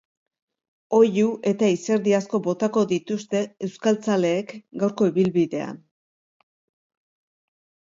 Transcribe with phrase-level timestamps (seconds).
[0.99, 5.81] Oihu eta izerdi asko botako dituzte euskaltzaleek gaurko ibilbidean.